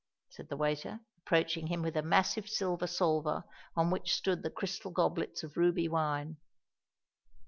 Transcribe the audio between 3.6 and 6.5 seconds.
on which stood the crystal goblets of ruby wine.